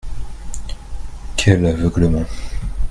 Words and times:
Quel 1.37 1.63
aveuglement. 1.67 2.25